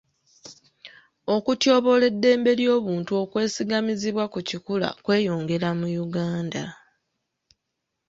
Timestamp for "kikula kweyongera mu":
4.49-5.87